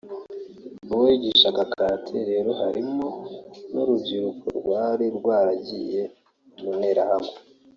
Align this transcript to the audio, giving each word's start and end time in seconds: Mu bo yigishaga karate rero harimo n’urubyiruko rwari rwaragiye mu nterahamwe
Mu 0.87 0.95
bo 0.99 1.05
yigishaga 1.11 1.61
karate 1.73 2.17
rero 2.31 2.49
harimo 2.61 3.07
n’urubyiruko 3.73 4.45
rwari 4.59 5.05
rwaragiye 5.17 6.01
mu 6.61 6.69
nterahamwe 6.77 7.33